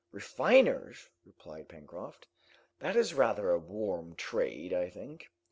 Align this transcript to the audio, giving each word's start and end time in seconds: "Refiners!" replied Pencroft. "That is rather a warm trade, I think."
"Refiners!" 0.11 1.09
replied 1.27 1.69
Pencroft. 1.69 2.25
"That 2.79 2.95
is 2.95 3.13
rather 3.13 3.51
a 3.51 3.59
warm 3.59 4.15
trade, 4.15 4.73
I 4.73 4.89
think." 4.89 5.29